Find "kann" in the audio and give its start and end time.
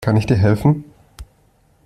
0.03-0.17